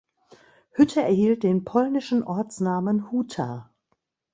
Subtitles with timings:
[0.71, 3.69] Hütte erhielt den polnischen Ortsnamen „Huta“.